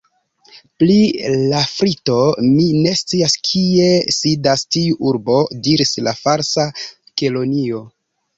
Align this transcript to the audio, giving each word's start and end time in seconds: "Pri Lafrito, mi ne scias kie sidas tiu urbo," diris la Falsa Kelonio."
"Pri 0.83 0.93
Lafrito, 1.51 2.15
mi 2.45 2.65
ne 2.85 2.93
scias 3.01 3.35
kie 3.49 3.91
sidas 4.17 4.65
tiu 4.77 4.99
urbo," 5.11 5.37
diris 5.69 5.93
la 6.09 6.17
Falsa 6.23 6.67
Kelonio." 7.23 7.85